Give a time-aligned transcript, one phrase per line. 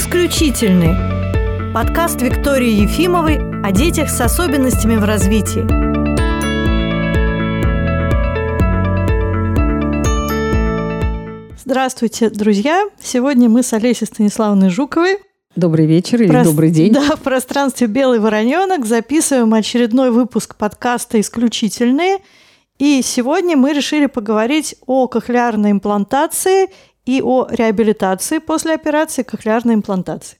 [0.00, 1.74] Исключительный.
[1.74, 5.60] Подкаст Виктории Ефимовой о детях с особенностями в развитии.
[11.62, 12.88] Здравствуйте, друзья!
[12.98, 15.18] Сегодня мы с Олесей Станиславовной Жуковой
[15.54, 16.44] Добрый вечер или Про...
[16.44, 16.94] добрый день.
[16.94, 22.20] Да, в пространстве «Белый вороненок» записываем очередной выпуск подкаста «Исключительные».
[22.78, 26.70] И сегодня мы решили поговорить о кохлеарной имплантации
[27.10, 30.38] и о реабилитации после операции кохлеарной имплантации.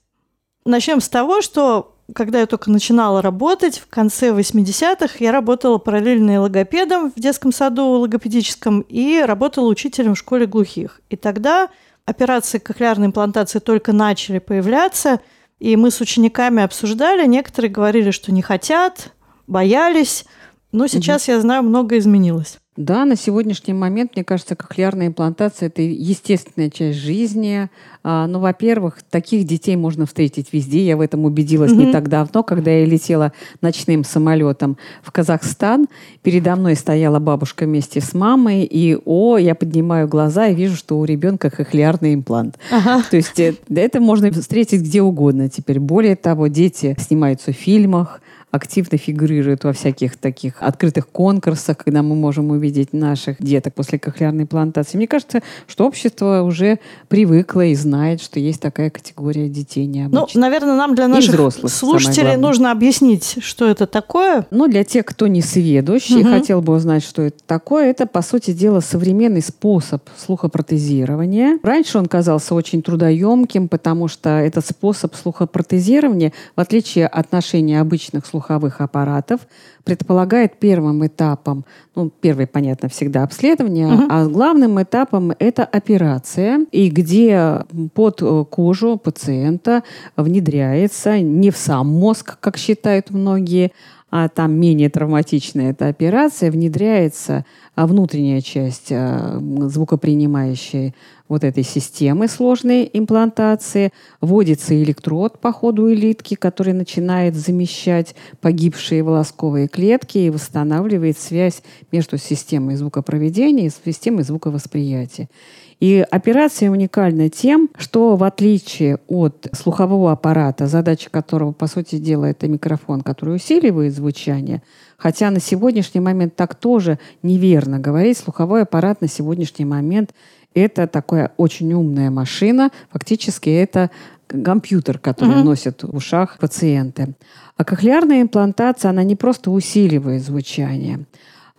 [0.64, 6.40] Начнем с того, что когда я только начинала работать, в конце 80-х я работала параллельно
[6.40, 11.00] логопедом в детском саду логопедическом и работала учителем в школе глухих.
[11.10, 11.70] И тогда
[12.04, 15.20] операции кохлеарной имплантации только начали появляться,
[15.58, 19.12] и мы с учениками обсуждали, некоторые говорили, что не хотят,
[19.48, 20.24] боялись,
[20.72, 21.32] но сейчас угу.
[21.32, 22.58] я знаю, многое изменилось.
[22.76, 27.68] Да, на сегодняшний момент, мне кажется, кохлеарная имплантация– это естественная часть жизни.
[28.02, 30.86] А, ну, во-первых, таких детей можно встретить везде.
[30.86, 31.86] Я в этом убедилась mm-hmm.
[31.86, 35.88] не так давно, когда я летела ночным самолетом в Казахстан.
[36.22, 40.98] Передо мной стояла бабушка вместе с мамой, и, о, я поднимаю глаза и вижу, что
[40.98, 42.56] у ребенка кохлеарный имплант.
[42.70, 43.04] Ага.
[43.10, 45.80] То есть э, это можно встретить где угодно теперь.
[45.80, 52.16] Более того, дети снимаются в фильмах, активно фигурирует во всяких таких открытых конкурсах, когда мы
[52.16, 54.96] можем увидеть наших деток после кохлеарной плантации.
[54.96, 56.78] Мне кажется, что общество уже
[57.08, 60.34] привыкло и знает, что есть такая категория детей необычных.
[60.34, 64.46] Ну, наверное, нам для наших взрослых, слушателей нужно объяснить, что это такое.
[64.50, 66.20] Ну, для тех, кто не сведущ угу.
[66.20, 71.58] и хотел бы узнать, что это такое, это, по сути дела, современный способ слухопротезирования.
[71.62, 78.26] Раньше он казался очень трудоемким, потому что этот способ слухопротезирования, в отличие от ношения обычных
[78.26, 79.40] слухов слуховых аппаратов
[79.84, 84.04] предполагает первым этапом, ну, первый, понятно, всегда обследование, угу.
[84.08, 89.82] а главным этапом это операция, и где под э, кожу пациента
[90.16, 93.72] внедряется не в сам мозг, как считают многие,
[94.10, 97.44] а там менее травматичная эта операция, внедряется
[97.80, 100.94] а внутренняя часть а, звукопринимающей
[101.28, 103.90] вот этой системы сложной имплантации,
[104.20, 112.18] вводится электрод по ходу элитки, который начинает замещать погибшие волосковые клетки и восстанавливает связь между
[112.18, 115.30] системой звукопроведения и системой звуковосприятия.
[115.80, 122.26] И операция уникальна тем, что в отличие от слухового аппарата, задача которого, по сути дела,
[122.26, 124.62] это микрофон, который усиливает звучание,
[124.98, 130.12] хотя на сегодняшний момент так тоже неверно говорить, слуховой аппарат на сегодняшний момент
[130.54, 133.90] это такая очень умная машина, фактически это
[134.26, 135.44] компьютер, который uh-huh.
[135.44, 137.14] носят в ушах пациенты.
[137.56, 141.06] А кохлеарная имплантация, она не просто усиливает звучание,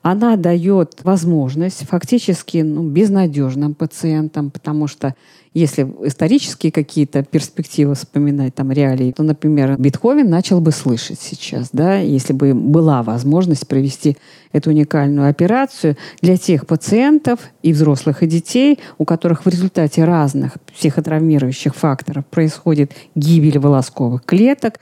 [0.01, 5.15] она дает возможность фактически ну, безнадежным пациентам, потому что
[5.53, 11.97] если исторические какие-то перспективы вспоминать, там, реалии, то, например, Бетховен начал бы слышать сейчас, да,
[11.97, 14.17] если бы была возможность провести
[14.53, 20.53] эту уникальную операцию для тех пациентов и взрослых, и детей, у которых в результате разных
[20.77, 24.79] психотравмирующих факторов происходит гибель волосковых клеток,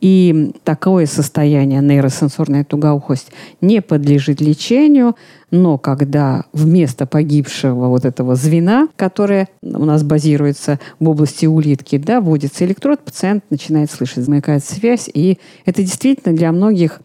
[0.00, 3.28] и такое состояние нейросенсорная тугоухость
[3.60, 5.16] не подлежит лечению,
[5.50, 12.20] но когда вместо погибшего вот этого звена, которое у нас базируется в области улитки, да,
[12.20, 15.10] вводится электрод, пациент начинает слышать, замыкает связь.
[15.12, 17.00] И это действительно для многих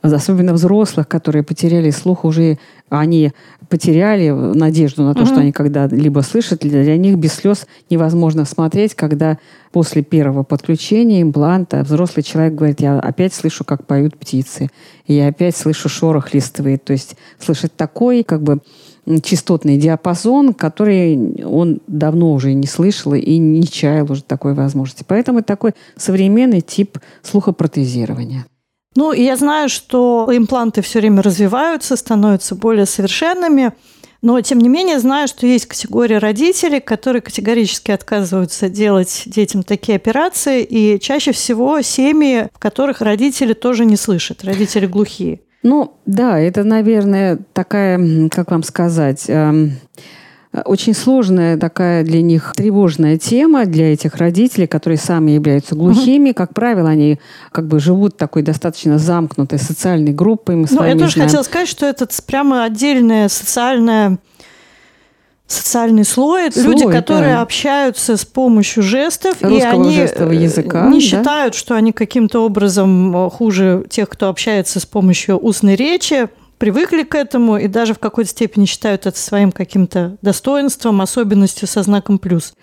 [0.00, 3.32] особенно взрослых, которые потеряли слух уже, они
[3.68, 5.28] потеряли надежду на то, угу.
[5.28, 6.60] что они когда-либо слышат.
[6.60, 9.38] Для них без слез невозможно смотреть, когда
[9.72, 14.70] после первого подключения импланта взрослый человек говорит, я опять слышу, как поют птицы,
[15.06, 16.78] я опять слышу шорох листвы.
[16.78, 18.60] То есть слышать такой, как бы,
[19.22, 25.04] частотный диапазон, который он давно уже не слышал и не чаял уже такой возможности.
[25.06, 28.44] Поэтому это такой современный тип слухопротезирования.
[28.98, 33.70] Ну, я знаю, что импланты все время развиваются, становятся более совершенными.
[34.22, 39.94] Но, тем не менее, знаю, что есть категория родителей, которые категорически отказываются делать детям такие
[39.94, 40.64] операции.
[40.64, 45.42] И чаще всего семьи, в которых родители тоже не слышат, родители глухие.
[45.62, 49.78] Ну, да, это, наверное, такая, как вам сказать, эм,
[50.64, 56.32] очень сложная такая для них тревожная тема для этих родителей, которые сами являются глухими.
[56.32, 57.18] Как правило, они
[57.52, 60.56] как бы живут такой достаточно замкнутой социальной группой.
[60.56, 61.28] Мы ну, я тоже знаем.
[61.28, 64.18] хотела сказать, что это прямо отдельная социальная
[65.46, 67.40] социальный слой, слой люди, которые да.
[67.40, 71.06] общаются с помощью жестов, Русского и они языка, не да?
[71.06, 77.14] считают, что они каким-то образом хуже тех, кто общается с помощью устной речи привыкли к
[77.14, 82.54] этому и даже в какой-то степени считают это своим каким-то достоинством, особенностью со знаком плюс.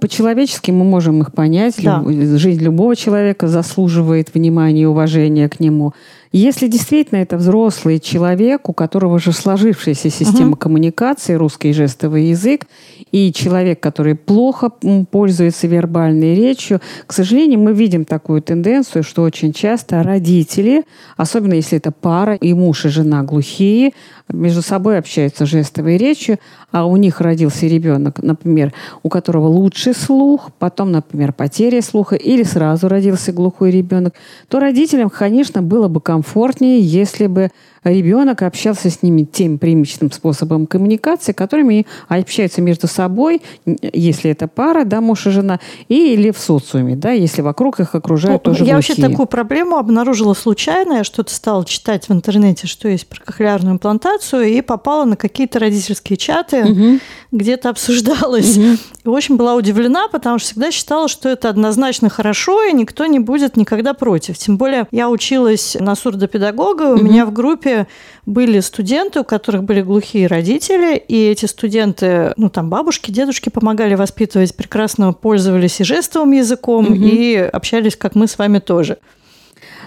[0.00, 1.74] По-человечески мы можем их понять.
[1.82, 2.02] Да.
[2.06, 5.92] Жизнь любого человека заслуживает внимания и уважения к нему.
[6.32, 10.58] Если действительно это взрослый человек, у которого же сложившаяся система uh-huh.
[10.58, 12.66] коммуникации, русский жестовый язык,
[13.12, 14.70] и человек, который плохо
[15.10, 20.84] пользуется вербальной речью, к сожалению, мы видим такую тенденцию, что очень часто родители,
[21.16, 23.92] особенно если это пара, и муж, и жена глухие,
[24.28, 26.38] между собой общаются жестовой речью,
[26.70, 28.72] а у них родился ребенок, например,
[29.02, 34.14] у которого лучший слух, потом, например, потеря слуха, или сразу родился глухой ребенок,
[34.48, 37.50] то родителям, конечно, было бы комфортнее, если бы
[37.84, 44.84] ребенок общался с ними тем примечным способом коммуникации, которыми общаются между собой, если это пара,
[44.84, 48.74] да, муж и жена, или в социуме, да, если вокруг их окружают ну, тоже Я
[48.74, 48.96] глухие.
[48.96, 50.94] вообще такую проблему обнаружила случайно.
[50.94, 55.58] Я что-то стала читать в интернете, что есть про кохлеарную имплантацию, и попала на какие-то
[55.58, 56.98] родительские чаты, угу.
[57.32, 58.56] Где это обсуждалось.
[58.56, 63.18] И очень была удивлена, потому что всегда считала, что это однозначно хорошо, и никто не
[63.18, 64.36] будет никогда против.
[64.38, 67.04] Тем более я училась на сурдопедагога, у угу.
[67.04, 67.86] меня в группе
[68.26, 73.94] были студенты, у которых были глухие родители, и эти студенты, ну там бабушки, дедушки помогали
[73.94, 76.94] воспитывать, прекрасно пользовались и жестовым языком, угу.
[76.94, 78.98] и общались, как мы с вами тоже.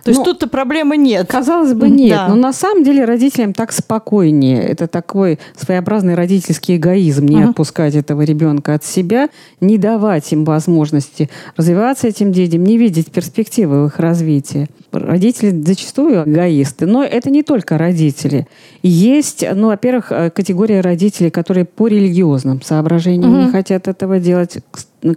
[0.03, 1.27] То есть ну, тут-то проблемы нет.
[1.29, 2.17] Казалось бы, нет.
[2.17, 2.27] Да.
[2.27, 4.61] Но на самом деле родителям так спокойнее.
[4.61, 7.25] Это такой своеобразный родительский эгоизм.
[7.25, 7.49] Не uh-huh.
[7.51, 9.29] отпускать этого ребенка от себя,
[9.61, 14.67] не давать им возможности развиваться этим детям, не видеть перспективы в их развитии.
[14.91, 16.85] Родители зачастую эгоисты.
[16.85, 18.45] Но это не только родители.
[18.81, 23.45] Есть, ну, во-первых, э, категория родителей, которые по религиозным соображениям uh-huh.
[23.45, 24.57] не хотят этого делать.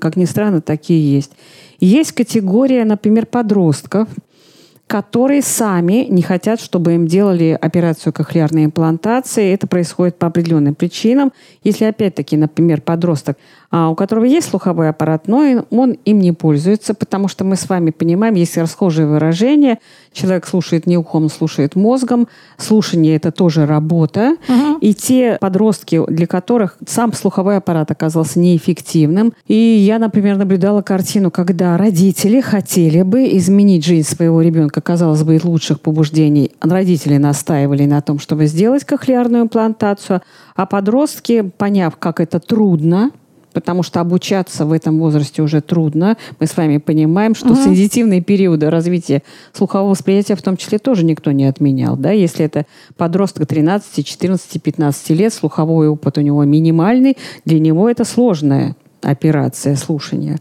[0.00, 1.32] Как ни странно, такие есть.
[1.80, 4.08] Есть категория, например, подростков,
[4.86, 9.52] которые сами не хотят, чтобы им делали операцию кохлеарной имплантации.
[9.52, 11.32] Это происходит по определенным причинам.
[11.64, 13.36] Если, опять-таки, например, подросток
[13.70, 17.68] а, у которого есть слуховой аппарат, но он им не пользуется, потому что мы с
[17.68, 19.78] вами понимаем, есть расхожее выражение,
[20.12, 24.78] человек слушает не ухом, слушает мозгом, слушание– это тоже работа, угу.
[24.80, 31.30] и те подростки, для которых сам слуховой аппарат оказался неэффективным, и я, например, наблюдала картину,
[31.30, 38.00] когда родители хотели бы изменить жизнь своего ребенка, казалось бы, лучших побуждений, родители настаивали на
[38.00, 40.22] том, чтобы сделать кохлеарную имплантацию,
[40.54, 43.10] а подростки, поняв, как это трудно,
[43.56, 46.18] потому что обучаться в этом возрасте уже трудно.
[46.38, 47.56] Мы с вами понимаем, что угу.
[47.56, 49.22] сензитивные периоды развития
[49.54, 51.96] слухового восприятия в том числе тоже никто не отменял.
[51.96, 52.10] Да?
[52.10, 52.66] Если это
[52.98, 59.76] подросток 13, 14, 15 лет, слуховой опыт у него минимальный, для него это сложная операция
[59.76, 60.38] слушания.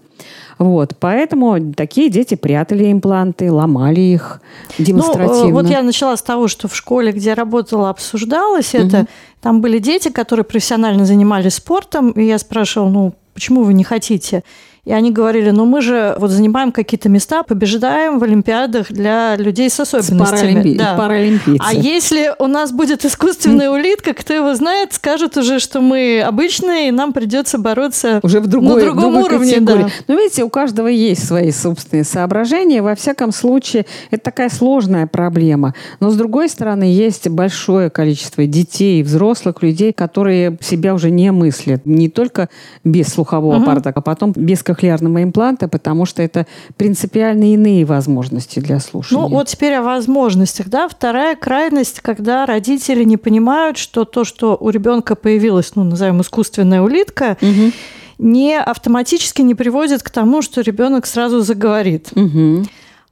[0.57, 4.41] Вот, поэтому такие дети прятали импланты, ломали их
[4.77, 5.47] демонстративно.
[5.47, 8.83] Ну, вот я начала с того, что в школе, где я работала, обсуждалось угу.
[8.83, 9.07] это.
[9.41, 14.43] Там были дети, которые профессионально занимались спортом, и я спрашивала, ну, почему вы не хотите?
[14.85, 19.69] И они говорили, ну мы же вот занимаем какие-то места, побеждаем в Олимпиадах для людей
[19.69, 20.53] с особенностями.
[20.53, 20.77] Паралимпи...
[20.77, 20.95] Да.
[20.95, 21.63] Паралимпийцы.
[21.65, 26.89] А если у нас будет искусственная улитка, кто его знает, скажет уже, что мы обычные,
[26.89, 29.53] и нам придется бороться уже в другой, на другом другой уровне.
[29.53, 29.83] Категории.
[29.83, 29.89] Да.
[30.07, 32.83] Но видите, у каждого есть свои собственные соображения.
[32.83, 35.73] Во всяком случае, это такая сложная проблема.
[35.99, 41.85] Но с другой стороны, есть большое количество детей, взрослых людей, которые себя уже не мыслят.
[41.85, 42.49] Не только
[42.83, 43.63] без слухового угу.
[43.63, 46.45] аппарата, а потом без кохлеарного импланта, потому что это
[46.77, 49.21] принципиально иные возможности для слушания.
[49.21, 50.67] Ну, вот теперь о возможностях.
[50.67, 50.87] Да?
[50.87, 56.81] Вторая крайность, когда родители не понимают, что то, что у ребенка появилась, ну, назовем, искусственная
[56.81, 57.71] улитка, угу.
[58.17, 62.09] не автоматически не приводит к тому, что ребенок сразу заговорит.
[62.15, 62.65] Угу.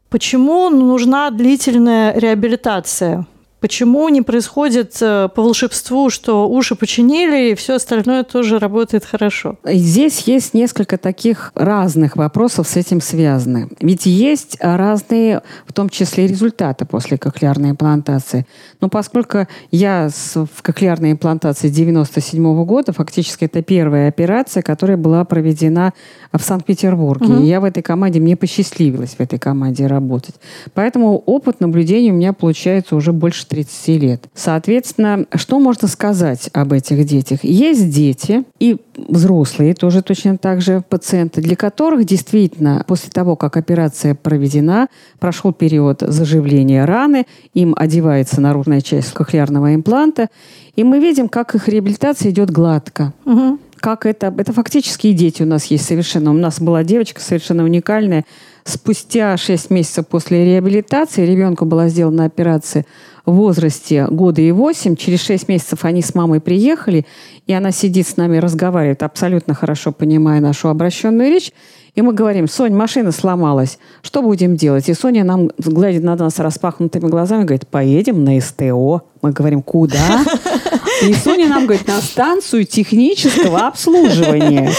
[0.10, 3.26] Почему нужна длительная реабилитация?
[3.64, 9.56] Почему не происходит э, по волшебству, что уши починили, и все остальное тоже работает хорошо?
[9.64, 13.70] Здесь есть несколько таких разных вопросов с этим связаны.
[13.80, 18.46] Ведь есть разные, в том числе, результаты после кохлеарной имплантации.
[18.82, 25.94] Но поскольку я в кохлеарной имплантации 97 года, фактически это первая операция, которая была проведена
[26.34, 27.28] в Санкт-Петербурге.
[27.28, 27.44] Угу.
[27.44, 30.36] И я в этой команде, мне посчастливилось в этой команде работать.
[30.74, 34.30] Поэтому опыт наблюдения у меня получается уже больше 30 лет.
[34.34, 37.44] Соответственно, что можно сказать об этих детях?
[37.44, 43.56] Есть дети и взрослые тоже точно так же пациенты, для которых действительно после того, как
[43.56, 44.88] операция проведена,
[45.20, 50.30] прошел период заживления раны, им одевается наружная часть кохлеарного импланта,
[50.76, 53.14] и мы видим, как их реабилитация идет гладко.
[53.26, 54.34] Угу как это...
[54.38, 56.32] Это фактически и дети у нас есть совершенно.
[56.32, 58.24] У нас была девочка совершенно уникальная.
[58.64, 62.86] Спустя 6 месяцев после реабилитации ребенку была сделана операция
[63.26, 64.96] в возрасте года и восемь.
[64.96, 67.06] Через шесть месяцев они с мамой приехали,
[67.48, 71.52] и она сидит с нами, разговаривает, абсолютно хорошо понимая нашу обращенную речь.
[71.96, 74.90] И мы говорим, Сонь, машина сломалась, что будем делать?
[74.90, 79.04] И Соня нам глядит на нас распахнутыми глазами, говорит, поедем на СТО.
[79.22, 80.24] Мы говорим, куда?
[81.04, 84.72] И Соня нам говорит, на станцию технического обслуживания.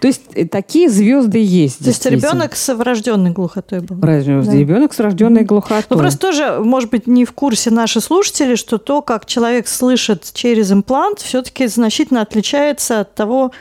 [0.00, 1.78] То есть э, такие звезды есть.
[1.78, 3.98] То есть ребенок с врожденной глухотой был.
[4.00, 4.52] Разве да.
[4.52, 5.84] ребенок с врожденной глухотой.
[5.90, 10.30] Ну, просто тоже, может быть, не в курсе наши слушатели, что то, как человек слышит
[10.32, 13.52] через имплант, все-таки значительно отличается от того,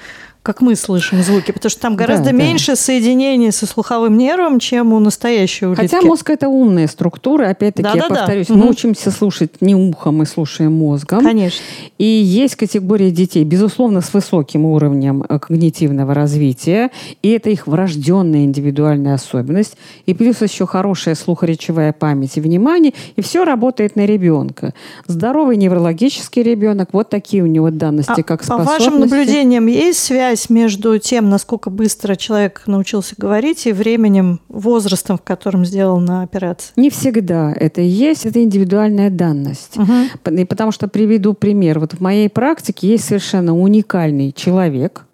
[0.47, 2.75] как мы слышим звуки, потому что там гораздо да, меньше да.
[2.77, 5.93] соединений со слуховым нервом, чем у настоящего улитки.
[5.93, 8.53] Хотя мозг это умная структура, опять-таки, да, я да, повторюсь, да.
[8.53, 8.69] мы угу.
[8.69, 11.21] учимся слушать не ухом, мы слушаем мозгом.
[11.21, 11.61] Конечно.
[11.97, 18.45] И есть категория детей, безусловно, с высоким уровнем э, когнитивного развития, и это их врожденная
[18.45, 19.75] индивидуальная особенность,
[20.05, 24.73] и плюс еще хорошая слухоречевая память и внимание, и все работает на ребенка.
[25.07, 28.77] Здоровый неврологический ребенок, вот такие у него данности, а как способности.
[28.77, 34.39] По вашим наблюдениям есть связь связь между тем, насколько быстро человек научился говорить, и временем,
[34.47, 36.73] возрастом, в котором сделана операция?
[36.75, 38.25] Не всегда это есть.
[38.25, 39.77] Это индивидуальная данность.
[39.77, 40.31] Угу.
[40.31, 41.79] И потому что приведу пример.
[41.79, 45.05] Вот в моей практике есть совершенно уникальный человек,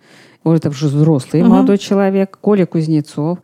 [0.43, 1.51] вот это уже взрослый угу.
[1.51, 3.39] молодой человек, Коля Кузнецов,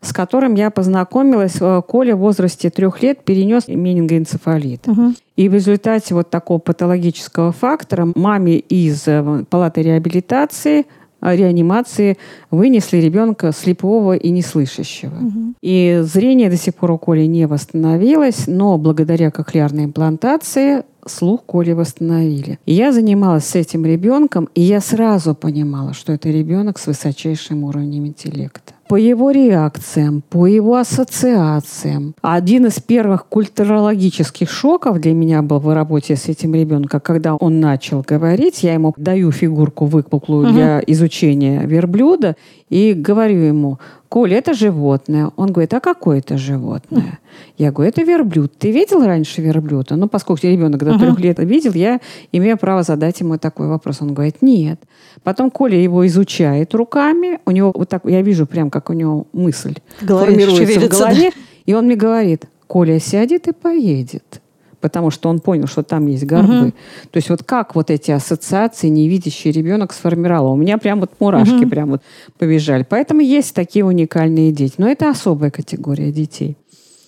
[0.00, 1.56] с которым я познакомилась.
[1.60, 4.86] Э, Коля в возрасте трех лет перенес менингоэнцефалит.
[4.86, 5.14] Угу.
[5.36, 10.86] И в результате вот такого патологического фактора маме из э, палаты реабилитации
[11.24, 12.18] реанимации
[12.50, 15.14] вынесли ребенка слепого и неслышащего.
[15.14, 15.54] Угу.
[15.62, 21.72] И зрение до сих пор у Коли не восстановилось, но благодаря кохлеарной имплантации слух Коли
[21.72, 22.58] восстановили.
[22.66, 27.64] И я занималась с этим ребенком, и я сразу понимала, что это ребенок с высочайшим
[27.64, 32.14] уровнем интеллекта по его реакциям, по его ассоциациям.
[32.22, 37.60] Один из первых культурологических шоков для меня был в работе с этим ребенком, когда он
[37.60, 40.52] начал говорить, я ему даю фигурку выпуклую угу.
[40.54, 42.36] для изучения верблюда
[42.68, 45.30] и говорю ему, Коля, это животное.
[45.36, 47.18] Он говорит, а какое это животное?
[47.58, 48.52] Я говорю, это верблюд.
[48.58, 49.96] Ты видел раньше верблюда?
[49.96, 54.02] Ну, поскольку ребенок до трех лет видел, я имею право задать ему такой вопрос.
[54.02, 54.80] Он говорит, нет.
[55.22, 57.40] Потом Коля его изучает руками.
[57.44, 61.30] У него вот так, я вижу прям, как у него мысль формируется в голове.
[61.30, 61.40] Да.
[61.66, 64.40] И он мне говорит, Коля сядет и поедет
[64.84, 66.66] потому что он понял, что там есть горбы.
[66.66, 66.72] Угу.
[67.10, 70.52] То есть вот как вот эти ассоциации невидящий ребенок сформировал.
[70.52, 71.70] У меня прям вот мурашки угу.
[71.70, 72.02] прям вот
[72.38, 72.84] побежали.
[72.86, 74.74] Поэтому есть такие уникальные дети.
[74.76, 76.58] Но это особая категория детей.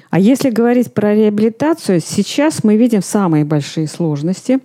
[0.08, 4.60] А если говорить про реабилитацию, сейчас мы видим самые большие сложности.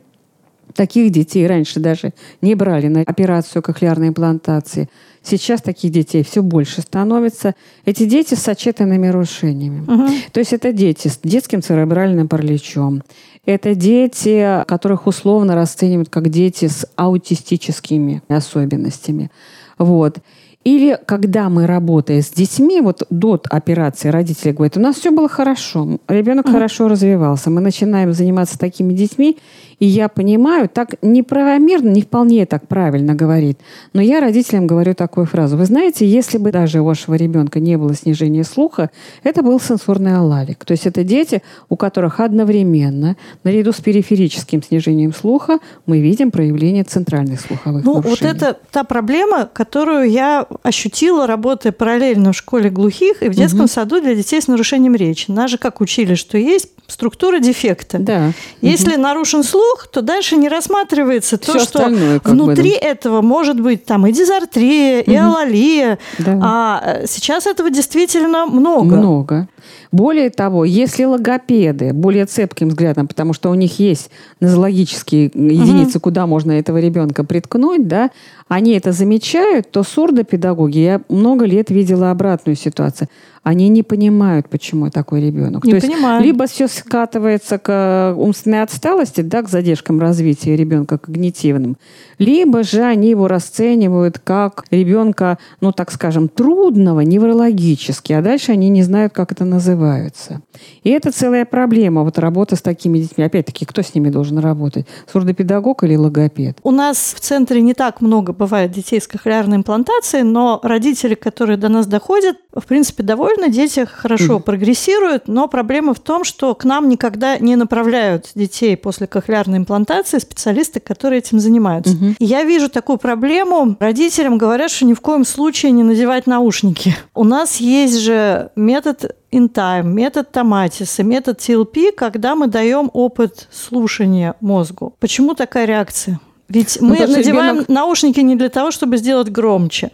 [0.75, 4.89] Таких детей раньше даже не брали на операцию кохлеарной имплантации–
[5.23, 7.53] Сейчас таких детей все больше становится.
[7.85, 9.81] Эти дети с сочетанными нарушениями.
[9.81, 10.13] Угу.
[10.31, 13.03] То есть это дети с детским церебральным параличом.
[13.45, 19.29] Это дети, которых условно расценивают как дети с аутистическими особенностями.
[19.77, 20.17] Вот.
[20.63, 25.27] Или когда мы работаем с детьми, вот до операции родители говорят, у нас все было
[25.27, 26.51] хорошо, ребенок mm-hmm.
[26.51, 29.39] хорошо развивался, мы начинаем заниматься такими детьми,
[29.81, 33.59] и я понимаю, так неправомерно, не вполне так правильно говорит,
[33.93, 35.57] но я родителям говорю такую фразу.
[35.57, 38.91] Вы знаете, если бы даже у вашего ребенка не было снижения слуха,
[39.23, 40.63] это был сенсорный алалик.
[40.65, 45.57] То есть это дети, у которых одновременно, наряду с периферическим снижением слуха,
[45.87, 48.33] мы видим проявление центральных слуховых ну, нарушений.
[48.33, 53.61] вот это та проблема, которую я ощутила, работая параллельно в школе глухих и в детском
[53.61, 53.67] угу.
[53.67, 55.31] саду для детей с нарушением речи.
[55.31, 57.97] Нас же как учили, что есть структура дефекта.
[57.97, 58.31] Да.
[58.61, 59.01] Если угу.
[59.01, 61.87] нарушен слух, то дальше не рассматривается Все то, что
[62.23, 62.87] внутри бы, да.
[62.87, 65.11] этого может быть там и дизартрия, угу.
[65.11, 65.99] и алалия.
[66.19, 66.39] Да.
[66.41, 68.95] А э, сейчас этого действительно много.
[68.95, 69.47] Много.
[69.91, 74.09] Более того, если логопеды более цепким взглядом, потому что у них есть
[74.39, 76.03] нозологические единицы, угу.
[76.03, 78.09] куда можно этого ребенка приткнуть, да,
[78.51, 83.07] они это замечают, то сурдопедагоги, я много лет видела обратную ситуацию
[83.43, 85.65] они не понимают, почему такой ребенок.
[85.65, 86.17] Не То понимаю.
[86.17, 91.77] есть либо все скатывается к э, умственной отсталости, да, к задержкам развития ребенка когнитивным,
[92.19, 98.69] либо же они его расценивают как ребенка, ну так скажем, трудного неврологически, а дальше они
[98.69, 100.41] не знают, как это называется.
[100.83, 103.23] И это целая проблема, вот работа с такими детьми.
[103.23, 104.85] Опять-таки, кто с ними должен работать?
[105.11, 106.59] Сурдопедагог или логопед?
[106.61, 111.57] У нас в центре не так много бывает детей с кохлеарной имплантацией, но родители, которые
[111.57, 114.41] до нас доходят, в принципе, довольны, дети хорошо mm.
[114.41, 120.17] прогрессируют, но проблема в том, что к нам никогда не направляют детей после кохлеарной имплантации
[120.17, 121.93] специалисты, которые этим занимаются.
[121.93, 122.15] Mm-hmm.
[122.17, 123.77] И я вижу такую проблему.
[123.79, 126.95] Родителям говорят, что ни в коем случае не надевать наушники.
[127.13, 134.33] У нас есть же метод InTime, метод Томатиса, метод TLP, когда мы даем опыт слушания
[134.41, 134.95] мозгу.
[134.99, 136.19] Почему такая реакция?
[136.53, 137.69] Ведь ну, мы надеваем ребенок...
[137.69, 139.91] наушники не для того, чтобы сделать громче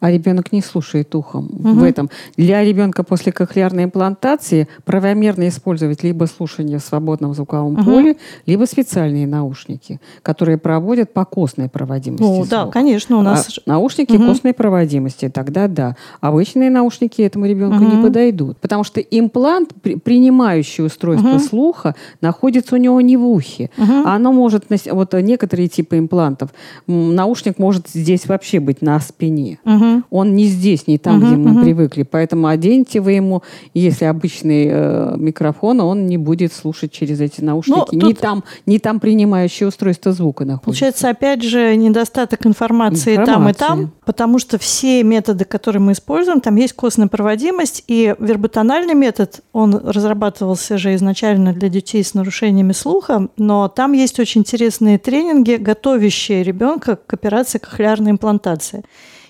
[0.00, 1.80] а ребенок не слушает ухом угу.
[1.80, 2.10] в этом.
[2.36, 7.84] Для ребенка после кохлеарной имплантации правомерно использовать либо слушание в свободном звуковом угу.
[7.84, 8.16] поле,
[8.46, 12.22] либо специальные наушники, которые проводят по костной проводимости.
[12.22, 14.26] Ну, да, конечно, у нас а наушники угу.
[14.26, 15.96] костной проводимости, тогда да.
[16.20, 17.96] Обычные наушники этому ребенку угу.
[17.96, 21.38] не подойдут, потому что имплант, принимающий устройство угу.
[21.38, 23.92] слуха, находится у него не в ухе, угу.
[24.04, 26.50] а оно может вот некоторые типы имплантов
[26.86, 29.58] наушник может здесь вообще быть на спине.
[29.64, 29.89] Угу.
[30.10, 31.60] Он не здесь, не там, угу, где мы угу.
[31.62, 32.02] привыкли.
[32.02, 33.42] Поэтому оденьте вы ему,
[33.74, 37.94] если обычный э, микрофон, он не будет слушать через эти наушники.
[37.94, 40.64] Ну, не, там, не там принимающее устройство звука находится.
[40.64, 45.92] Получается, опять же, недостаток информации, информации там и там, потому что все методы, которые мы
[45.92, 52.14] используем, там есть костная проводимость, и верботональный метод, он разрабатывался же изначально для детей с
[52.14, 58.84] нарушениями слуха, но там есть очень интересные тренинги, готовящие ребенка к операции кохлеарной имплантации.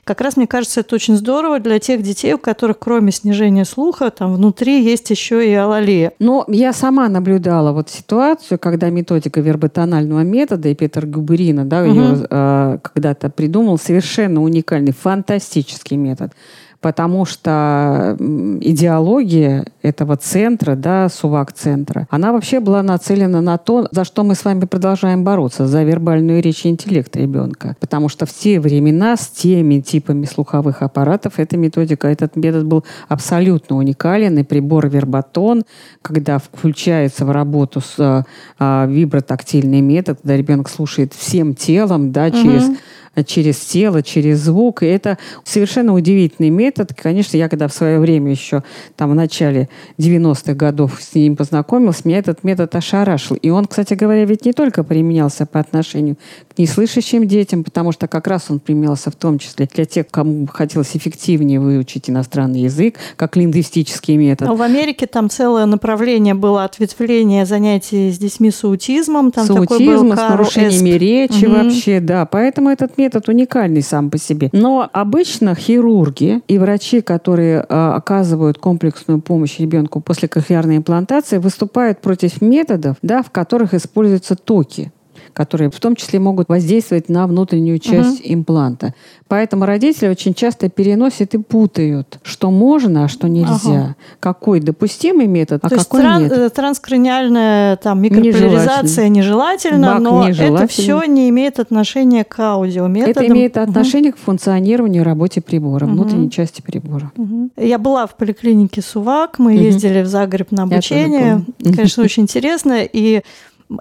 [0.04, 4.10] Как раз, мне кажется, это очень здорово для тех детей, у которых кроме снижения слуха,
[4.10, 6.12] там внутри есть еще и алалия.
[6.18, 11.90] Но я сама наблюдала вот ситуацию, когда методика верботонального метода, и Петр Губерина, да, угу.
[11.90, 16.32] ее э, когда-то придумал, совершенно уникальный, фантастический метод
[16.80, 24.24] потому что идеология этого центра, да, СУВАК-центра, она вообще была нацелена на то, за что
[24.24, 27.76] мы с вами продолжаем бороться, за вербальную речь и интеллект ребенка.
[27.80, 32.84] Потому что в те времена с теми типами слуховых аппаратов эта методика, этот метод был
[33.08, 35.64] абсолютно уникален, и прибор вербатон,
[36.02, 38.24] когда включается в работу с
[38.58, 42.76] а, вибротактильный метод, когда ребенок слушает всем телом, да, через угу
[43.26, 44.82] через тело, через звук.
[44.82, 46.92] И это совершенно удивительный метод.
[46.94, 48.62] Конечно, я когда в свое время еще
[48.96, 53.36] там в начале 90-х годов с ним познакомился, меня этот метод ошарашил.
[53.36, 56.16] И он, кстати говоря, ведь не только применялся по отношению
[56.54, 60.46] к неслышащим детям, потому что как раз он применялся в том числе для тех, кому
[60.46, 64.48] хотелось эффективнее выучить иностранный язык, как лингвистический метод.
[64.48, 69.32] Но в Америке там целое направление было ответвление занятий с детьми с аутизмом.
[69.32, 71.00] Там с аутизмом, с нарушениями Эсп.
[71.00, 71.54] речи угу.
[71.54, 72.26] вообще, да.
[72.26, 74.50] Поэтому этот метод уникальный сам по себе.
[74.52, 82.00] Но обычно хирурги и врачи, которые э, оказывают комплексную помощь ребенку после кохлеарной имплантации, выступают
[82.00, 84.92] против методов, да, в которых используются токи
[85.32, 88.34] которые в том числе могут воздействовать на внутреннюю часть угу.
[88.34, 88.94] импланта.
[89.28, 93.54] Поэтому родители очень часто переносят и путают, что можно, а что нельзя.
[93.70, 93.96] Ага.
[94.18, 96.52] Какой допустимый метод, а То какой тран- нет.
[96.52, 100.58] Транскраниальная там, микрополяризация нежелательно, но нежелательно.
[100.58, 103.22] это все не имеет отношения к аудиометодам.
[103.22, 104.18] Это имеет отношение угу.
[104.18, 105.92] к функционированию работе прибора, угу.
[105.92, 107.12] внутренней части прибора.
[107.16, 107.50] Угу.
[107.56, 109.62] Я была в поликлинике Сувак, мы угу.
[109.62, 111.44] ездили в Загреб на обучение.
[111.62, 112.80] Конечно, очень интересно.
[112.82, 113.22] И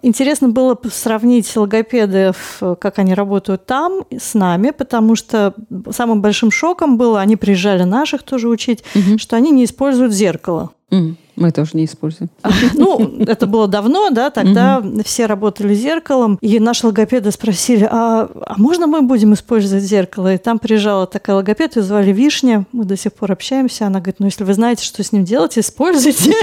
[0.03, 5.55] Интересно было сравнить логопедов, как они работают там с нами, потому что
[5.89, 9.17] самым большим шоком было, они приезжали наших тоже учить, угу.
[9.17, 10.71] что они не используют зеркало.
[10.91, 11.15] Угу.
[11.37, 12.29] Мы тоже не используем.
[12.73, 15.01] Ну, это было давно, да, тогда угу.
[15.03, 16.37] все работали зеркалом.
[16.41, 20.33] И наши логопеды спросили, а, а можно мы будем использовать зеркало?
[20.33, 23.87] И там приезжала такая логопед, ее звали Вишня, мы до сих пор общаемся.
[23.87, 26.33] Она говорит, ну, если вы знаете, что с ним делать, используйте.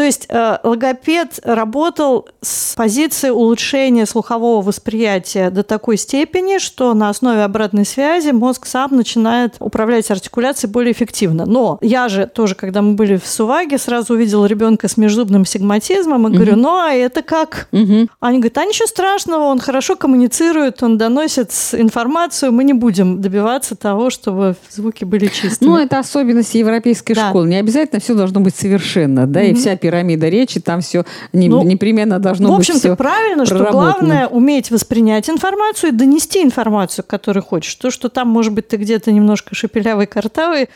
[0.00, 7.10] То есть э, логопед работал с позиции улучшения слухового восприятия до такой степени, что на
[7.10, 11.44] основе обратной связи мозг сам начинает управлять артикуляцией более эффективно.
[11.44, 16.28] Но я же тоже, когда мы были в Суваге, сразу увидела ребенка с межзубным сигматизмом
[16.28, 17.68] и говорю, ну а это как?
[17.70, 18.08] Угу.
[18.20, 23.76] Они говорят, а ничего страшного, он хорошо коммуницирует, он доносит информацию, мы не будем добиваться
[23.76, 25.68] того, чтобы звуки были чистыми.
[25.68, 27.28] Ну, это особенность европейской да.
[27.28, 27.48] школы.
[27.48, 29.48] Не обязательно все должно быть совершенно, да, угу.
[29.50, 33.68] и вся пирамида речи, там все не, ну, непременно должно быть В общем-то, правильно, что
[33.70, 37.74] главное уметь воспринять информацию и донести информацию, которую хочешь.
[37.74, 40.68] То, что там, может быть, ты где-то немножко шепелявый, картавый,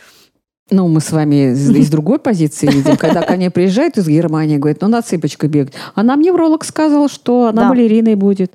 [0.70, 4.56] ну, мы с вами из, из другой позиции видим, когда ко мне приезжают из Германии,
[4.56, 5.74] говорят, ну, на цыпочку бегать.
[5.94, 7.68] А нам невролог сказал, что она да.
[7.68, 8.52] балериной будет.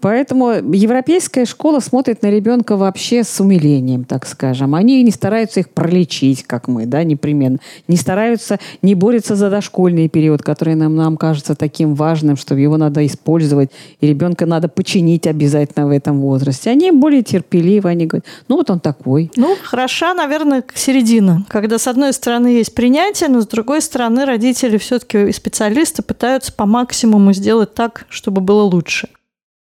[0.00, 4.74] Поэтому европейская школа смотрит на ребенка вообще с умилением, так скажем.
[4.74, 7.58] Они не стараются их пролечить, как мы, да, непременно.
[7.86, 12.76] Не стараются, не борются за дошкольный период, который нам, нам кажется таким важным, что его
[12.76, 16.70] надо использовать, и ребенка надо починить обязательно в этом возрасте.
[16.70, 19.30] Они более терпеливы, они говорят, ну вот он такой.
[19.36, 24.78] Ну, хороша, наверное, середина, когда с одной стороны есть принятие, но с другой стороны родители
[24.78, 29.08] все-таки и специалисты пытаются по максимуму сделать так, чтобы было лучше.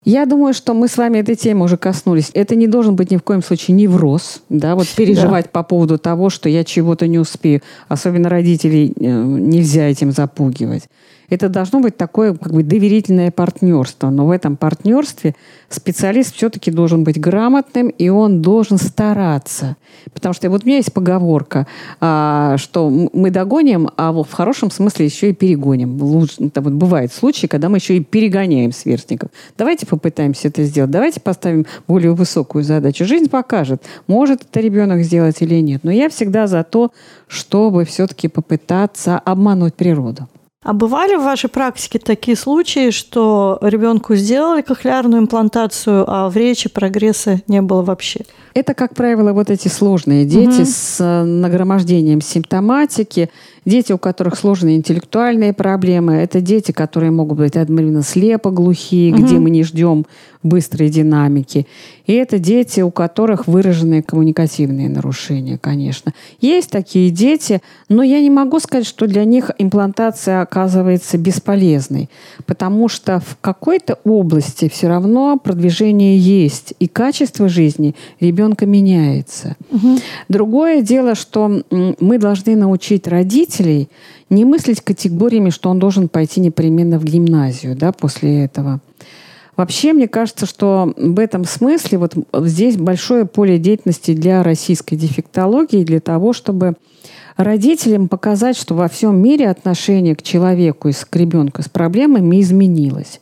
[0.05, 2.31] Я думаю, что мы с вами этой темы уже коснулись.
[2.35, 5.51] Это не должен быть ни в коем случае невроз, да, вот переживать да.
[5.53, 7.63] по поводу того, что я чего-то не успею.
[7.89, 10.89] Особенно родителей э, нельзя этим запугивать.
[11.33, 14.11] Это должно быть такое как бы доверительное партнерство.
[14.11, 15.35] Но в этом партнерстве
[15.71, 19.77] специалист все-таки должен быть грамотным, и он должен стараться.
[20.13, 21.67] Потому что вот у меня есть поговорка,
[22.01, 25.99] а, что мы догоним, а в хорошем смысле еще и перегоним.
[26.39, 29.31] Это вот бывает случаи, когда мы еще и перегоняем сверстников.
[29.57, 30.91] Давайте попытаемся это сделать.
[30.91, 33.07] Давайте поставим более высокую задачу.
[33.07, 35.83] Жизнь покажет, может это ребенок сделать или нет.
[35.83, 36.93] Но я всегда за то,
[37.27, 40.29] чтобы все-таки попытаться обмануть природу.
[40.63, 46.69] А бывали в вашей практике такие случаи, что ребенку сделали кохлеарную имплантацию, а в речи
[46.69, 48.21] прогресса не было вообще?
[48.55, 50.67] Это, как правило, вот эти сложные дети угу.
[50.67, 53.29] с э, нагромождением симптоматики,
[53.65, 59.23] дети, у которых сложные интеллектуальные проблемы, это дети, которые могут быть одновременно слепо-глухие, угу.
[59.23, 60.07] где мы не ждем
[60.43, 61.67] быстрой динамики.
[62.07, 66.13] И это дети, у которых выраженные коммуникативные нарушения, конечно.
[66.41, 72.11] Есть такие дети, но я не могу сказать, что для них имплантация оказывается бесполезной,
[72.47, 79.57] потому что в какой-то области все равно продвижение есть, и качество жизни ребенка меняется.
[79.71, 79.99] Угу.
[80.29, 83.89] Другое дело, что мы должны научить родителей
[84.33, 88.81] не мыслить категориями, что он должен пойти непременно в гимназию да, после этого.
[89.57, 92.15] Вообще, мне кажется, что в этом смысле вот
[92.47, 96.75] здесь большое поле деятельности для российской дефектологии, для того, чтобы
[97.37, 103.21] родителям показать, что во всем мире отношение к человеку и к ребенку с проблемами изменилось.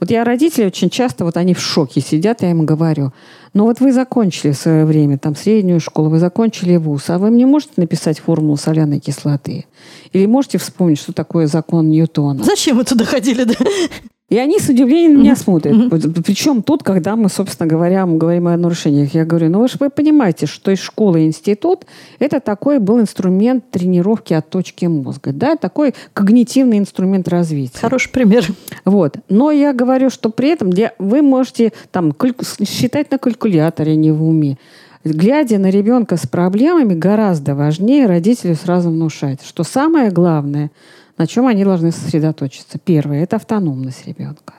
[0.00, 3.12] Вот я родители очень часто, вот они в шоке сидят, я им говорю,
[3.52, 7.30] ну вот вы закончили в свое время там среднюю школу, вы закончили вуз, а вы
[7.30, 9.66] мне можете написать формулу соляной кислоты?
[10.12, 12.44] Или можете вспомнить, что такое закон Ньютона?
[12.44, 13.54] Зачем вы туда ходили, да?
[14.28, 15.74] И они с удивлением на меня смотрят.
[15.74, 16.22] Mm-hmm.
[16.22, 19.76] Причем тут, когда мы, собственно говоря, мы говорим о нарушениях, я говорю, ну вы же
[19.80, 21.86] вы понимаете, что из школы институт
[22.18, 27.78] это такой был инструмент тренировки от точки мозга, да, такой когнитивный инструмент развития.
[27.78, 28.44] Хороший пример.
[28.84, 29.16] Вот.
[29.30, 32.14] Но я говорю, что при этом для, вы можете там
[32.64, 34.58] считать на калькуляторе, не в уме.
[35.04, 40.70] Глядя на ребенка с проблемами, гораздо важнее родителю сразу внушать, что самое главное–
[41.18, 42.78] на чем они должны сосредоточиться?
[42.78, 44.54] Первое– это автономность ребенка.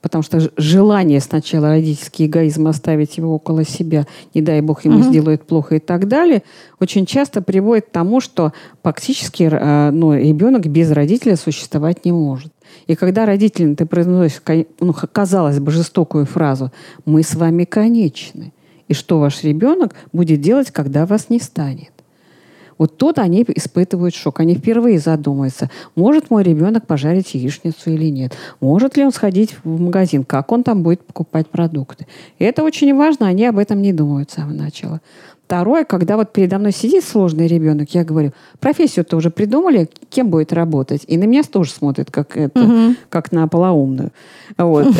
[0.00, 5.08] Потому что желание сначала родительский эгоизм оставить его около себя, не дай бог ему угу.
[5.08, 6.42] сделают плохо и так далее,
[6.80, 12.50] очень часто приводит к тому, что фактически э, ну, ребенок без родителя существовать не может.
[12.86, 14.40] И когда родителям ты произносишь,
[14.80, 16.72] ну, казалось бы, жестокую фразу
[17.04, 18.54] «мы с вами конечны»,
[18.88, 21.92] и что ваш ребенок будет делать, когда вас не станет?
[22.80, 24.40] Вот тут они испытывают шок.
[24.40, 28.32] Они впервые задумаются, может мой ребенок пожарить яичницу или нет.
[28.60, 32.06] Может ли он сходить в магазин, как он там будет покупать продукты.
[32.38, 35.02] И это очень важно, они об этом не думают с самого начала.
[35.50, 40.52] Второе, когда вот передо мной сидит сложный ребенок, я говорю, профессию-то уже придумали, кем будет
[40.52, 41.02] работать?
[41.08, 42.94] И на меня тоже смотрят, как это, угу.
[43.08, 44.12] как на полоумную.
[44.56, 44.94] Вот.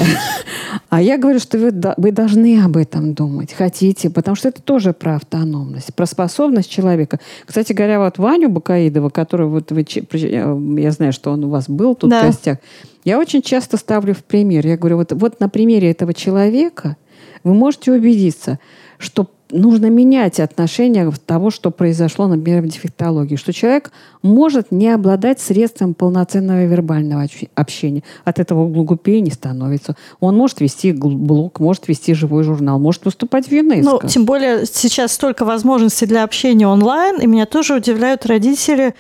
[0.89, 4.93] А я говорю, что вы, вы должны об этом думать, хотите, потому что это тоже
[4.93, 7.21] про автономность, про способность человека.
[7.47, 11.95] Кстати говоря, вот Ваню Бакаидова, который вот вы, я знаю, что он у вас был
[11.95, 12.23] тут да.
[12.23, 12.59] в гостях,
[13.05, 14.67] я очень часто ставлю в пример.
[14.67, 16.97] Я говорю, вот, вот на примере этого человека
[17.45, 18.59] вы можете убедиться,
[18.99, 25.41] что нужно менять отношение того, что произошло, например, в дефектологии, что человек может не обладать
[25.41, 28.03] средством полноценного вербального общения.
[28.25, 29.97] От этого глупее не становится.
[30.21, 34.01] Он может вести блог, может вести живой журнал, может выступать в ЮНЕСКО.
[34.03, 38.95] Ну, тем более сейчас столько возможностей для общения онлайн, и меня тоже удивляют родители,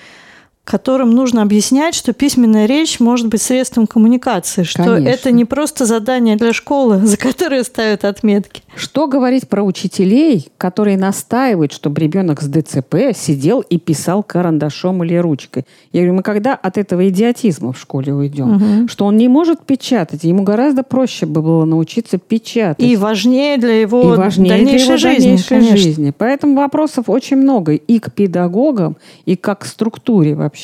[0.71, 5.09] которым нужно объяснять, что письменная речь может быть средством коммуникации, что Конечно.
[5.09, 8.63] это не просто задание для школы, за которое ставят отметки.
[8.77, 15.17] Что говорить про учителей, которые настаивают, чтобы ребенок с ДЦП сидел и писал карандашом или
[15.17, 15.67] ручкой?
[15.93, 18.55] Я говорю, мы когда от этого идиотизма в школе уйдем?
[18.55, 18.89] Угу.
[18.89, 22.85] Что он не может печатать, ему гораздо проще бы было научиться печатать.
[22.85, 26.13] И важнее для его и важнее дальнейшей, для его жизни, дальнейшей жизни.
[26.17, 30.60] Поэтому вопросов очень много и к педагогам, и как к структуре вообще,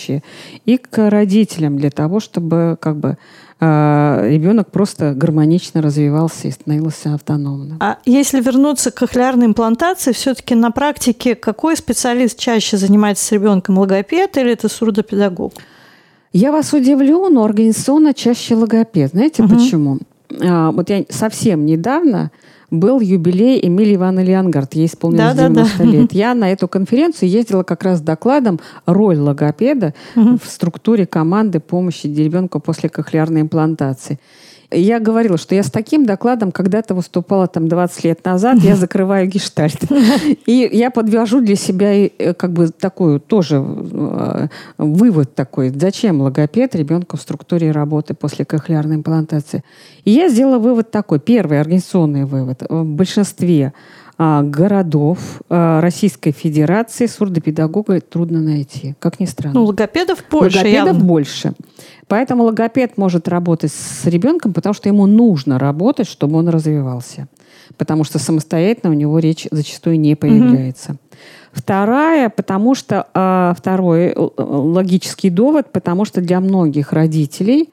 [0.65, 3.19] и к родителям для того, чтобы как бы
[3.61, 7.79] э, ребенок просто гармонично развивался и становился автономным.
[7.81, 13.79] А если вернуться к кохлеарной имплантации, все-таки на практике какой специалист чаще занимается с ребенком,
[13.79, 15.53] логопед или это сурдопедагог?
[16.33, 19.13] Я вас удивлю, но организационно чаще логопед.
[19.13, 19.55] Знаете угу.
[19.55, 19.99] почему?
[20.43, 22.31] А, вот я совсем недавно
[22.71, 24.75] был юбилей Эмилии Ивановны Леонгард.
[24.75, 25.91] Ей исполнилось да, 90 да, да.
[25.91, 26.13] лет.
[26.13, 30.39] Я на эту конференцию ездила как раз с докладом «Роль логопеда угу.
[30.43, 34.19] в структуре команды помощи ребенку после кохлеарной имплантации».
[34.71, 39.29] Я говорила, что я с таким докладом когда-то выступала там 20 лет назад, я закрываю
[39.29, 39.81] гештальт.
[40.47, 44.49] И я подвяжу для себя э, как бы такой тоже э,
[44.79, 49.63] вывод такой, зачем логопед ребенку в структуре работы после кохлеарной имплантации.
[50.05, 52.56] И я сделала вывод такой, первый организационный вывод.
[52.69, 53.73] В большинстве
[54.19, 59.61] а, городов а, Российской Федерации сурдопедагога трудно найти, как ни странно.
[59.61, 61.05] Ну, логопедов больше Логопедов явно.
[61.05, 61.53] больше.
[62.09, 67.29] Поэтому логопед может работать с ребенком, потому что ему нужно работать, чтобы он развивался.
[67.77, 70.93] Потому что самостоятельно у него речь зачастую не появляется.
[70.93, 70.99] Угу.
[71.53, 77.71] Вторая, потому что э, второй логический довод, потому что для многих родителей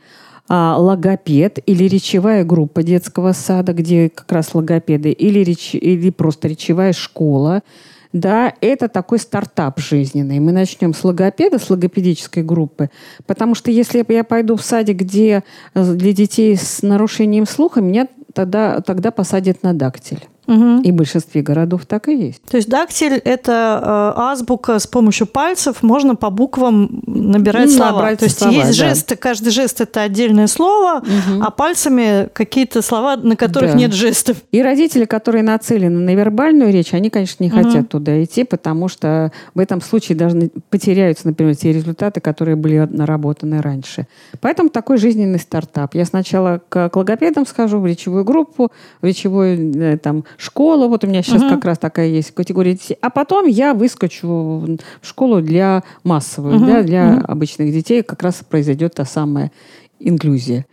[0.50, 6.48] а, логопед или речевая группа детского сада, где как раз логопеды, или, реч, или просто
[6.48, 7.64] речевая школа,
[8.12, 10.40] да, это такой стартап жизненный.
[10.40, 12.92] Мы начнем с логопеда, с логопедической группы,
[13.26, 18.08] потому что если я пойду в садик, где э, для детей с нарушением слуха, меня
[18.34, 20.20] тогда, тогда посадят на дактиль.
[20.48, 20.82] Угу.
[20.82, 22.42] И в большинстве городов так и есть.
[22.44, 28.16] То есть дактиль– это э, азбука с помощью пальцев, можно по буквам набирать ну, слова.
[28.16, 28.90] То есть слова, есть да.
[28.90, 31.42] жесты, каждый жест– это отдельное слово, угу.
[31.42, 33.78] а пальцами какие-то слова, на которых да.
[33.78, 34.38] нет жестов.
[34.52, 37.64] И родители, которые нацелены на вербальную речь, они, конечно, не угу.
[37.64, 42.80] хотят туда идти, потому что в этом случае должны потеряются, например, те результаты, которые были
[42.80, 44.08] наработаны раньше.
[44.42, 45.96] Поэтому такой жизненный стартап.
[45.96, 51.08] Я сначала к, логопедам схожу, в речевую группу, в речевую э, там, школа, вот у
[51.08, 51.52] меня сейчас угу.
[51.52, 54.78] как раз такая есть категория детей, а потом я выскочу в
[55.08, 56.66] школу для массовую, угу.
[56.66, 57.32] да, для угу.
[57.32, 59.52] обычных детей, как раз произойдет та самая
[60.00, 60.66] инклюзия.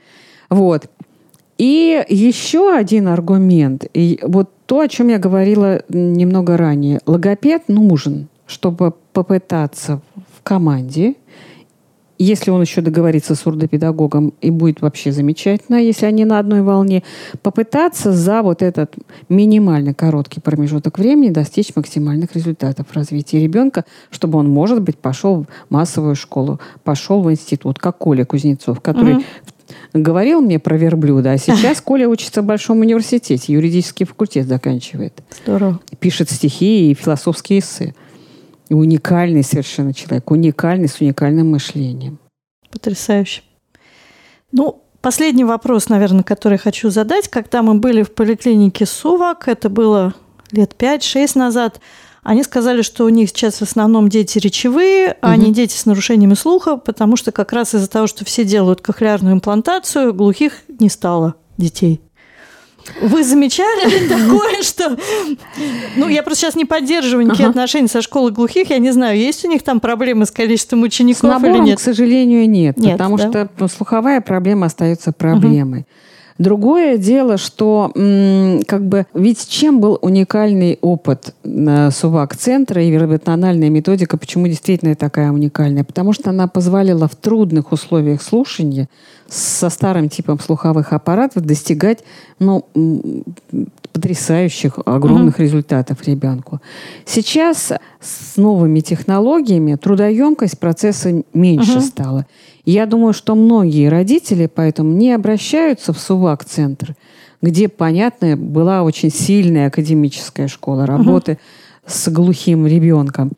[0.48, 0.87] Вот.
[1.59, 7.00] И еще один аргумент, и вот то, о чем я говорила немного ранее.
[7.06, 10.00] Логопед нужен, чтобы попытаться
[10.37, 11.16] в команде
[12.24, 17.02] если он еще договорится с сурдопедагогом, и будет вообще замечательно, если они на одной волне,
[17.42, 18.94] попытаться за вот этот
[19.28, 25.44] минимально короткий промежуток времени достичь максимальных результатов в развитии ребенка, чтобы он, может быть, пошел
[25.44, 29.24] в массовую школу, пошел в институт, как Коля Кузнецов, который угу
[29.92, 35.22] говорил мне про верблюда, а сейчас Коля учится в Большом университете, юридический факультет заканчивает.
[35.44, 35.80] Здорово.
[35.98, 37.94] Пишет стихи и философские эссе.
[38.70, 42.18] И уникальный совершенно человек, уникальный, с уникальным мышлением.
[42.70, 43.42] Потрясающе.
[44.52, 47.28] Ну, последний вопрос, наверное, который хочу задать.
[47.28, 50.14] Когда мы были в поликлинике Сувак, это было
[50.52, 51.80] лет 5-6 назад,
[52.22, 55.40] они сказали, что у них сейчас в основном дети речевые, а угу.
[55.40, 59.35] не дети с нарушениями слуха, потому что как раз из-за того, что все делают кохлеарную
[59.35, 62.00] имплантацию, глухих не стало детей.
[63.00, 64.96] Вы замечали ли такое, что...
[65.96, 67.50] Ну, я просто сейчас не поддерживаю никакие ага.
[67.50, 68.70] отношения со школой глухих.
[68.70, 71.79] Я не знаю, есть у них там проблемы с количеством учеников с набором, или нет?
[71.79, 72.76] к сожалению, нет.
[72.76, 73.29] нет потому да?
[73.29, 75.81] что ну, слуховая проблема остается проблемой.
[75.81, 75.87] Угу.
[76.40, 77.92] Другое дело, что
[78.66, 85.85] как бы ведь чем был уникальный опыт Сувак-центра и вербетональная методика, почему действительно такая уникальная?
[85.85, 88.88] Потому что она позволяла в трудных условиях слушания
[89.30, 92.00] со старым типом слуховых аппаратов достигать
[92.40, 92.66] ну,
[93.92, 95.42] потрясающих, огромных mm-hmm.
[95.42, 96.60] результатов ребенку.
[97.06, 101.80] Сейчас с новыми технологиями трудоемкость процесса меньше mm-hmm.
[101.80, 102.26] стала.
[102.64, 106.94] Я думаю, что многие родители поэтому не обращаются в СУВАК-центр,
[107.40, 111.90] где, понятно, была очень сильная академическая школа работы mm-hmm.
[111.90, 113.32] с глухим ребенком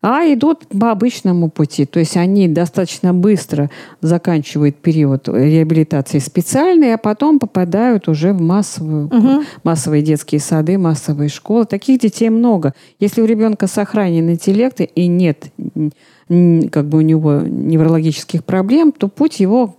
[0.00, 1.84] а идут по обычному пути.
[1.84, 3.68] То есть они достаточно быстро
[4.00, 9.44] заканчивают период реабилитации специальной, а потом попадают уже в массовую, угу.
[9.64, 11.64] массовые детские сады, массовые школы.
[11.64, 12.74] Таких детей много.
[13.00, 15.50] Если у ребенка сохранен интеллект и нет
[16.70, 19.76] как бы у него неврологических проблем, то путь его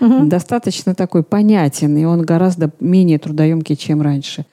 [0.00, 0.26] угу.
[0.26, 4.46] достаточно такой понятен, и он гораздо менее трудоемкий, чем раньше.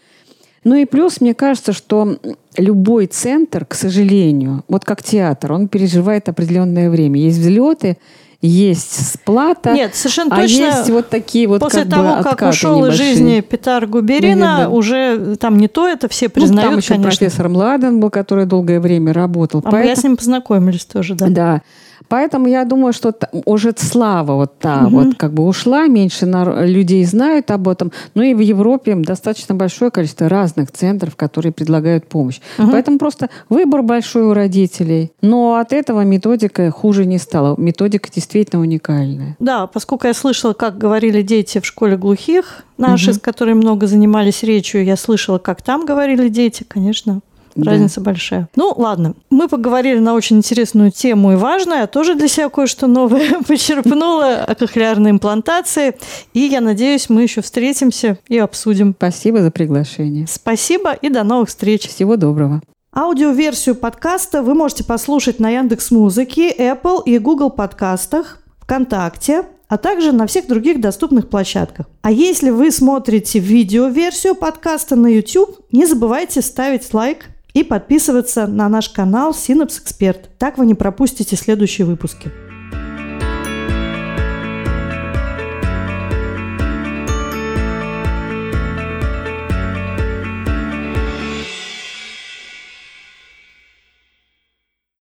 [0.67, 2.17] Ну и плюс, мне кажется, что
[2.57, 7.21] любой центр, к сожалению, вот как театр, он переживает определенное время.
[7.21, 7.97] Есть взлеты,
[8.41, 9.71] есть сплата.
[9.71, 10.55] Нет, совершенно а точно.
[10.63, 14.57] есть вот такие вот После как того, бы как ушел из жизни Петар Губерина, да,
[14.63, 14.69] да.
[14.69, 17.09] уже там не то, это все Ну, признают, там еще конечно.
[17.11, 19.61] профессор Младен был, который долгое время работал.
[19.63, 21.27] А мы Поэтому- с ним познакомились тоже, да.
[21.29, 21.61] Да.
[22.07, 23.13] Поэтому я думаю, что
[23.45, 24.89] уже слава вот та Мгм.
[24.89, 27.91] вот как бы ушла, меньше людей знают об этом.
[28.15, 32.39] Ну и в Европе достаточно большое количество разных центров, которые предлагают помощь.
[32.57, 32.71] Мгм.
[32.71, 35.11] Поэтому просто выбор большой у родителей.
[35.21, 37.55] Но от этого методика хуже не стала.
[37.57, 39.35] Методика действительно уникальная.
[39.39, 43.13] Да, поскольку я слышала, как говорили дети в школе глухих, наши, Мгм.
[43.15, 47.21] с которыми много занимались речью, я слышала, как там говорили дети, конечно.
[47.57, 47.71] Да.
[47.71, 48.47] Разница большая.
[48.55, 49.15] Ну, ладно.
[49.29, 51.79] Мы поговорили на очень интересную тему и важную.
[51.79, 55.95] Я тоже для себя кое-что новое почерпнула о кохлеарной имплантации.
[56.33, 58.93] И я надеюсь, мы еще встретимся и обсудим.
[58.95, 60.27] Спасибо за приглашение.
[60.27, 61.87] Спасибо и до новых встреч.
[61.87, 62.61] Всего доброго.
[62.95, 70.11] Аудиоверсию подкаста вы можете послушать на Яндекс Музыке, Apple и Google подкастах, ВКонтакте, а также
[70.11, 71.87] на всех других доступных площадках.
[72.01, 77.25] А если вы смотрите видеоверсию подкаста на YouTube, не забывайте ставить лайк
[77.57, 80.25] и подписываться на наш канал Synapse Expert.
[80.37, 82.31] Так вы не пропустите следующие выпуски.